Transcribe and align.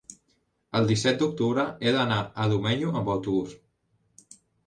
El 0.79 0.87
disset 0.91 1.19
d'octubre 1.19 1.65
he 1.89 1.93
d'anar 1.97 2.17
a 2.45 2.49
Domenyo 2.55 2.95
amb 3.01 3.13
autobús. 3.17 4.35